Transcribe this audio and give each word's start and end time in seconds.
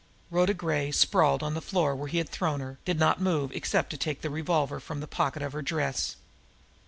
Rhoda 0.31 0.55
Gray, 0.55 0.91
sprawled 0.91 1.43
on 1.43 1.53
the 1.53 1.61
floor 1.61 1.95
where 1.95 2.07
he 2.07 2.17
had 2.17 2.27
thrown 2.29 2.59
her, 2.59 2.79
did 2.85 2.97
not 2.97 3.21
move 3.21 3.51
except 3.51 3.91
to 3.91 3.97
take 3.97 4.21
the 4.21 4.31
revolver 4.31 4.79
from 4.79 4.99
the 4.99 5.05
pocket 5.05 5.43
of 5.43 5.53
her 5.53 5.61
dress. 5.61 6.15